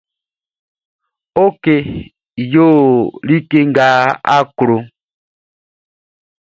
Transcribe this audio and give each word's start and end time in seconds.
Ok 1.45 1.63
yo 2.53 2.67
like 3.27 3.59
nʼga 3.67 3.87
a 4.35 4.37
klo. 4.57 4.77